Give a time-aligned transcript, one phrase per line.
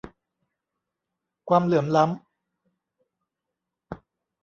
[1.49, 2.09] ความเหลื่อมล้ำ